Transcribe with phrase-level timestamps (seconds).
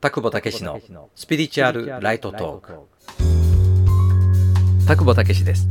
[0.00, 0.80] 田久保武史の
[1.16, 2.72] スピリチュアルライトトーク。
[4.86, 5.66] 田久保武史です。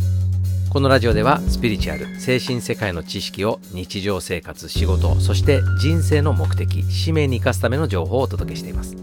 [0.69, 8.97] このラジオではスピリチュアル精神世界の知識を日常生活仕事そして人生の目的使命に生かすための情報をお届けしています。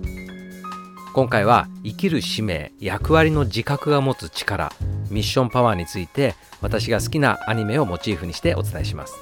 [1.15, 4.75] 今回は生きる使命役割の自覚が持つ力
[5.09, 9.15] ミッションパワーについて私が好きなアニメをモチーフにしてお伝えします。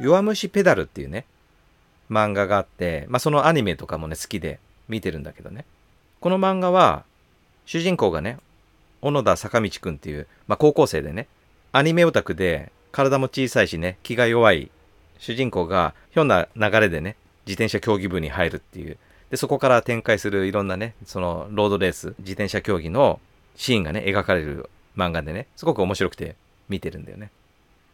[0.00, 1.26] 弱虫ペダルっていうね
[2.10, 4.58] 漫画があって、まあ、そのアニメとかもね好きで
[4.88, 5.64] 見てるんだけどね。
[6.20, 7.04] この漫画は
[7.64, 8.38] 主人公がね
[9.00, 11.28] 小野田坂道くんっていう、まあ、高校生でね
[11.72, 14.70] アニメオタクで体も小さいしね気が弱い
[15.18, 17.16] 主人公がひょんな流れでね
[17.46, 18.98] 自転車競技部に入るっていう。
[19.30, 23.20] でそこから展開するいろんなねそのロードレース自転車競技の
[23.54, 26.34] シーンがね描かれる漫画でねすごく面白くて
[26.68, 27.30] 見てるんだよね。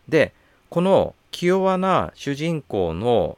[0.09, 0.33] で
[0.71, 3.37] この気弱な主人公の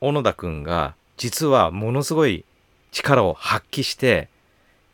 [0.00, 2.44] 小野田くんが実はものすごい
[2.92, 4.28] 力を発揮して、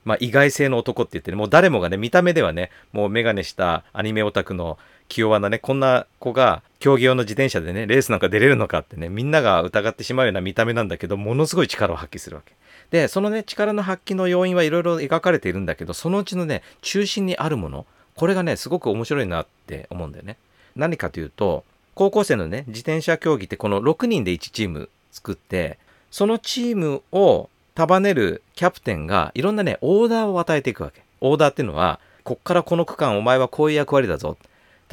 [0.05, 12.55] まあ、意外性の男って言ってねもう誰もがね見た目ではねもう眼鏡したアニメオタクの気弱なねこんな子が競技用の自転車でねレースなんか出れるのかってねみんなが疑ってしまうような見た目なんだけどものすごい力を発揮するわけ。
[12.91, 20.37] でそのね力の発揮の要因はいろいろ描かれているんだけどそのうちのね中心にあるものこれがねすごく面白いなって思うんだよね。
[20.75, 25.79] 何かというと高校生のね自転車競技ってこの6人で1チーム作って
[26.11, 31.03] そのチームを束ねるキャプテンがいろんなねオーダーを与えていくわけ。
[31.21, 34.37] オーダーっていうのはこっからこの区間お前はこういう役割だぞ。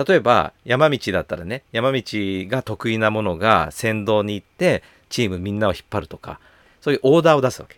[0.08, 6.40] 例えば山道だったらね山道が得意なものが先導に行ってチームみんなを引っ張るとか
[6.82, 7.78] そういうオーダーを出すわけ。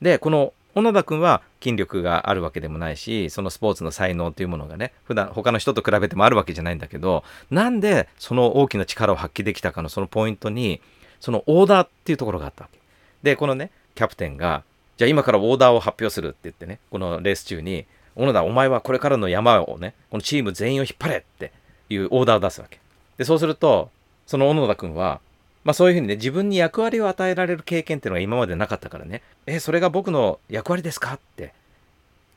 [0.00, 10.80] でこの小野田君は筋力があるわけでもないしそのスポーツの才能っていうものがね普段他の人と比べてもあるわけじゃないんだけどなんでその大きな力を発揮できたかのそのポイントに
[11.20, 12.78] そのオーダーっていうところがあったわけ。
[13.22, 14.62] でこのねキャプテンが
[14.96, 21.52] じゃあ今からオーダーを発表するって言ってねこのレース中に小野田お前はこれからの山をねこのチーム全員を引っ張れって
[21.88, 22.80] いうオーダーを出すわけ。
[23.18, 23.90] でそうすると
[24.26, 25.20] その小野田君は
[25.64, 31.52] まあそういうふうにね自分に役割を与えられる経験っていうのが今までなかったからねえそれが僕の役割ですかって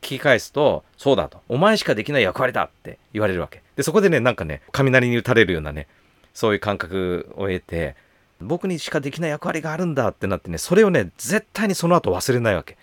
[0.01, 1.41] 聞き返すとそうだと。
[1.47, 3.61] お前しかできない役割だって言われるわけ。
[3.75, 5.87] でそこでねなんかね雷に打たれるようなね
[6.33, 7.95] そういう感覚を得て
[8.43, 12.77] 僕にしかできない役割があるんだってなってねそれをね絶対にその後忘れないわけ。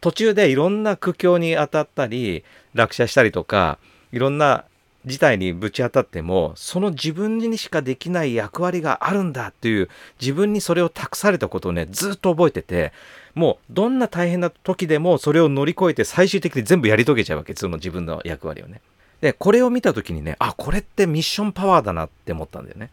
[0.00, 2.44] 途中でいろんな苦境に当たったり
[2.74, 3.78] 落車したりとか
[4.12, 4.64] いろんな
[5.06, 9.88] 事態にぶち当たってもその自分にしかできない役割があるんだっていう
[10.20, 12.92] 自分にそれを託されたことをねずっと覚えてて
[13.34, 17.54] もうどんな大変な時でもそれを乗り越えて最終的に全部やり遂げちゃうわけ。
[17.54, 18.80] その自分の役割をね。
[19.20, 22.90] でこれを見た時にねあこれってミッションパワーだなって思ったんだよね。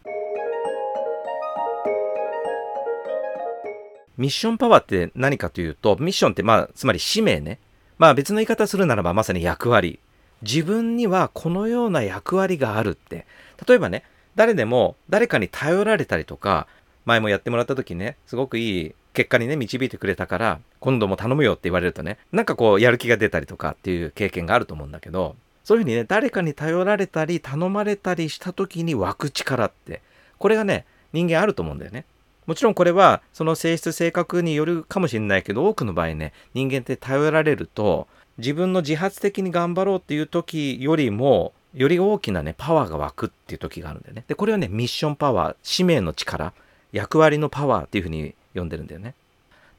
[4.22, 7.58] ミッションパワーって何かというとミッションってまあつまり使命ね。
[7.98, 9.98] まあ別の言い方するならばまさに役割。
[10.42, 13.26] 自分にはこのような役割があるって。
[13.66, 14.04] 例えばね
[14.36, 16.68] 誰でも誰かに頼られたりとか
[17.04, 25.34] 前もやってもらった時ねすごくいい結果にね導いてくれたから今度も頼むよって言われるとねなんかこうやる気が出たりとかっていう経験があると思うんだけど
[25.64, 30.00] そういうふうにね誰かに頼られたり頼まれたりした時に湧く力って
[30.38, 32.06] これがね人間あると思うんだよね。
[32.46, 38.08] もちろんこれはその性質性格によるかもしれないけど多くの場合ね人間って頼られると
[38.38, 44.24] 自分の自発的に頑張ろうっていう時よりもより大きなねパワーが湧くっていう時があるんだよね。
[44.26, 46.52] でこれはねミッションパワー使命の力
[46.92, 49.14] 役割のパワーっていうふうに呼んでるんだよね。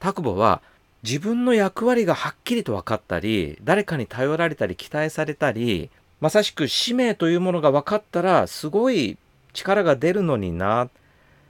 [0.00, 0.60] タクボは
[1.02, 9.18] 自分の役割がはっきりと分かったり誰かに頼られたり期待されたりまさしく使命というものが分かったらすごい
[9.52, 10.88] 力が出るのにな。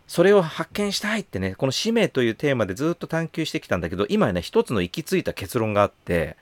[0.06, 6.36] それを発見したいってねこの使命というテーマでずっと探求してきたんだけど今ね一つの行き着いた結論があって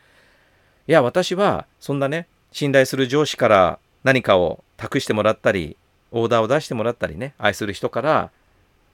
[0.89, 5.77] いや私はそんなね信頼する上司から何かを託してもらったり
[6.11, 8.31] オーダーを出してもらったりね愛する人から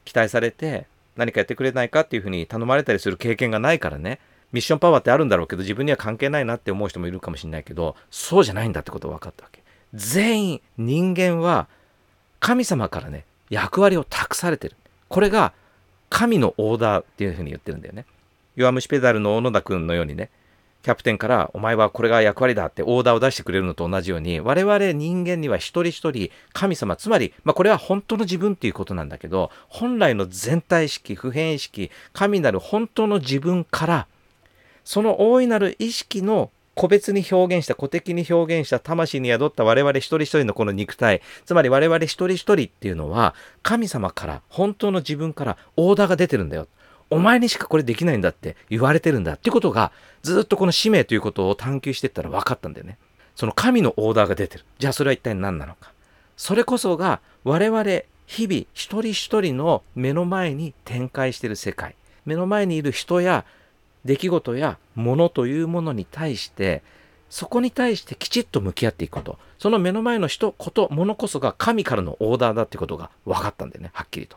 [0.05, 0.87] 期待されて
[1.17, 4.21] 何かやってくれないかっていうふうに頼まれたりする経験がないからね
[4.53, 9.63] ミッションパワーってあるんだろうけど自分には関係ないなって思う人もいるかもしれないけどそうじゃないんだってことが分かったわけ。
[9.95, 11.67] 全員人間は
[12.41, 14.77] 神様からね役割を託されてる。
[15.09, 15.53] これが
[16.11, 18.07] 神のオーダーっていうふうに言ってるんだよね。
[18.57, 20.31] 弱虫ペダルの小野田君のようにね。
[20.83, 34.07] キャプテンからお前はこれが役割だってオーダーを出してくれるのと同じように我々人間には一人一人神様つまり、まあ、これは本当の自分っていうことなんだけど本来の全体意識普遍意識神なる本当の自分から
[34.85, 43.35] その大いなる意識の個別に表現した個的に表現した魂に宿った我々一人一人のこの肉体つまり我々一人一人っていうのは
[43.65, 46.69] 神様から本当の自分からオーダーが出てるんだよ
[47.11, 49.91] お前にしかこれできないんだって言われてるんだってことが
[50.23, 52.97] ずっとこの使命ということを探求していったら分かったんだよね。
[53.35, 54.65] その神のオーダーが出てる。
[54.79, 55.93] じゃあそれは一体何なのか。
[56.37, 57.83] それこそが我々
[58.27, 61.97] 日々一人一人の目の前に展開している世界。
[62.27, 63.47] 目の前にいる人や
[64.05, 66.83] 出来事やものというものに対して
[67.31, 69.39] そこに対してきちっと向き合っていくこと。
[69.59, 74.37] その目の前の人、こと、ものこそが神からのオーダーだってことが分かったんだよね、はっきりと。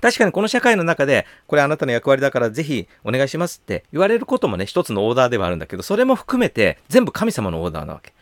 [0.00, 8.12] 確かにこの社会の中で、これあなたの役割だからぜひお願いしますって言われることもね、一つのオーダーではあるんだけど、それも含めて全部神様のオーダーなわけ。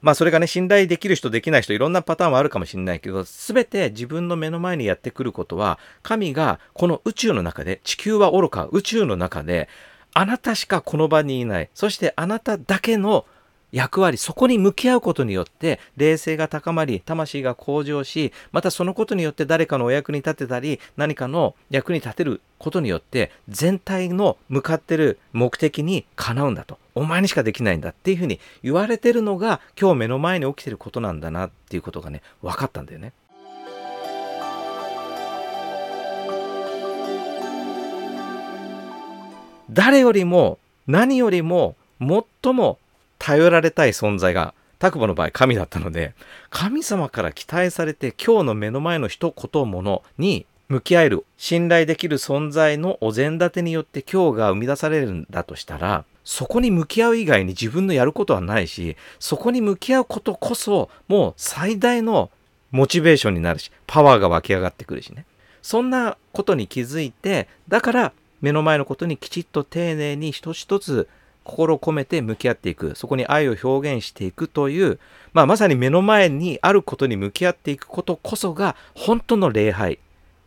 [0.00, 9.68] まあそれがね、信頼できる人、できない人、いろんなパターンはあるかもしれないけど、すべて自分の目の前にやってくることは、神がこの宇宙の中で、地球は愚か、宇宙の中で、
[10.14, 13.26] あなたしかこの場にいない、そしてあなただけの
[13.72, 26.78] 役割、そこに向き合うことによって、冷静が高まり、魂が向上し、またそのことによって誰かのお役に立てたり、何かの役に立てることによって、全体の向かってる目的にかなうんだと。
[26.94, 33.12] お前にしかできないんだっていうふうに言われてるのが、今日目の前に起きてることなんだなっていうことがね、分かったんだよね。
[39.70, 42.78] 誰よりも何よりも最も
[43.18, 46.14] 頼られたい存在が、拓保の場合神だったので、
[46.48, 62.30] 神様から期待されて今日の目の前の人、ことものに向き合える、信頼できる存在のお膳立てによって今日が生み出されるんだとしたら、そこに向き合う以外に自分のやることはないし、そこに向き合うことこそ、もう最大の
[62.70, 65.26] モチベーションになるし、パワーが湧き上がってくるしね。
[65.60, 71.08] そんなことに気づいて、だから目の前のことにきちっと丁寧に一つ一つ
[71.44, 72.94] 心を込めて向き合っていく。
[72.94, 74.98] そこに愛を表現していくという、
[75.32, 79.98] まあ、まさに目の前にあることに向き合っていくことこそが本当の礼拝。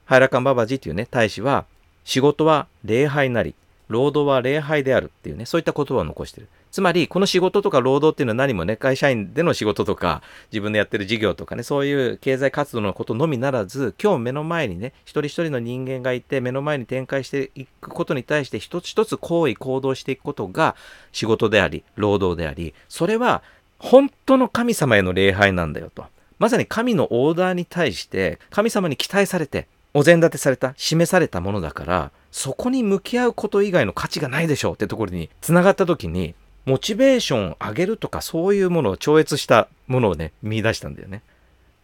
[0.05, 1.65] ハイラカンババジというね大使は
[2.03, 3.55] 仕事は礼拝なり
[3.87, 6.47] 労働は礼拝であるっていうねそういった言葉を残してる。
[6.73, 20.75] つまり、この仕事とか労働っていうのは何もね、会社員での仕事とか、自分でやってる事業とかね、そういう経済活動のことのみならず、今日目の前にね、一人一人の人間がいて、目の前に展開していくことに対して、一つ一つ行為、行動していくことが
[21.11, 23.43] 仕事であり、労働であり、それは
[23.77, 26.07] 本当の神様への礼拝なんだよと。
[26.39, 36.33] まさに神のオーダーに対して、神様に期待されて、お膳立てされた、示されたものだから、そこに向き合うこと以外の価値がないでしょうってところに繋がった時に、
[36.65, 41.21] モチベーションを上げるとかそういうものを超越したものをね、見出したんだよね。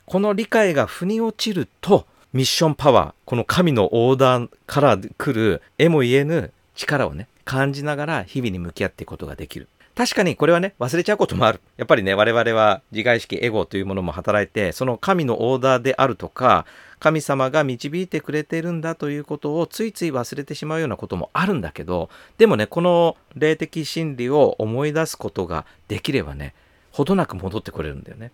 [0.05, 9.67] この理解が腑に落ちると、ミッションパワー、この神のオーダーから来る絵も言えぬ力をね、感じながら日々に向き合っていくことができる。
[9.95, 11.59] 確かにこれはね、忘れちゃうこともある。
[11.75, 16.65] やっぱりね、我々は自我意識、エゴというものも働いて、その神のオーダーであるとか、
[16.99, 26.53] 神様が導いてくれてるんだということをついつい忘れてしまうようなこともあるんだけど、でもね、この霊的真理を思い出すことができればね、
[26.91, 28.31] ほどなく戻ってくれるんだよね。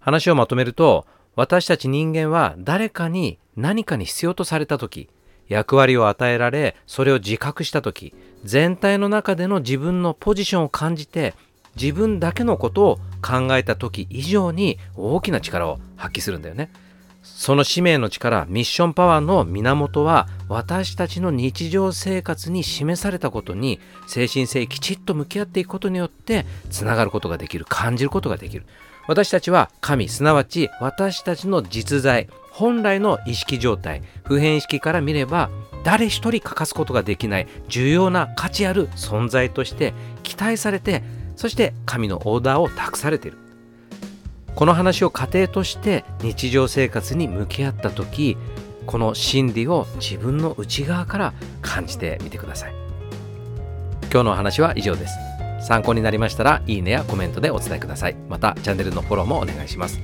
[0.00, 5.08] 話をまとめると、私たち人間は誰かに何かに必要とされた時、
[5.48, 8.14] 役割を与えられ、それを自覚した時、
[8.44, 11.34] 全体の中での自分のポジションを感じて、
[11.80, 16.70] 自分だけのことを考えた時以上に大きな力を発揮するんだよね。
[17.22, 28.64] その使命の力、ミッションパワーの源は私たちの日常生活に示されたことに精神性きちっと向き合っていくことによってつながることができる、感じることができる。
[29.06, 35.48] 私たちは神、すなわち私たちの実在、本来の意識状態、普遍意識から見れば
[35.84, 41.02] 誰一人欠かすことができない重要な価値ある存在として期待されて、
[41.36, 43.47] そして神のオーダーを託されている。
[44.58, 48.36] この話を過程として日常生活に向き合った時
[48.86, 52.74] この真理を自分の内側から感じてみてください。
[54.10, 55.14] 今日のお話は以上です。
[55.64, 58.16] 参考になりましたらいいねやコメントでお伝えください。
[58.28, 60.00] またチャンネルのフォローもお願いします。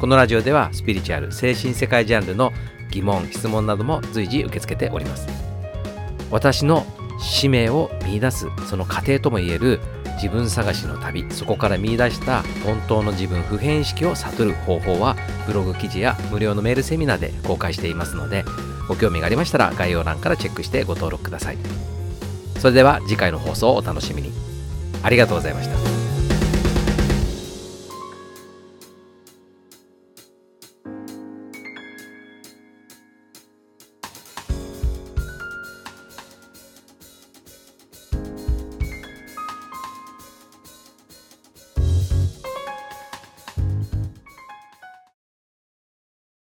[0.00, 2.52] このラジオではスピリチュアル精神世界ジャンルの
[2.90, 5.28] 疑問質問なども随時受け付けております。
[6.30, 6.86] 私の
[7.20, 9.78] 使命を見出すその過程ともいえる
[10.22, 18.44] 自分探しの旅そこから見出した本当の自分普遍意識を悟る方法はブログ記事や無料のメールセミナーで公開していますので
[18.88, 21.58] ご興味がありましたら概要欄からチェックしてご登録ください。
[22.58, 24.32] それでは次回の放送をお楽しみに。
[25.02, 25.97] ありがとうございました。